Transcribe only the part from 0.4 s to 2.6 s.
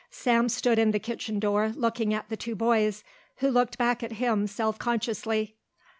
stood in the kitchen door looking at the two